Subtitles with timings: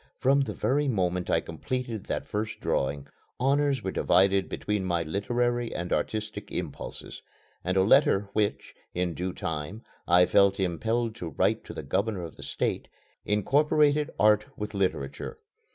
[0.17, 3.05] From the very moment I completed that first drawing,
[3.39, 7.21] honors were divided between my literary and artistic impulses;
[7.63, 12.23] and a letter which, in due time, I felt impelled to write to the Governor
[12.23, 12.87] of the State,
[13.25, 15.37] incorporated art with literature.